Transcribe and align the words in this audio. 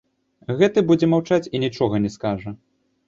Гэты 0.61 0.83
будзе 0.89 1.09
маўчаць 1.13 1.51
і 1.59 1.61
нічога 1.67 1.95
не 2.07 2.11
скажа. 2.19 2.49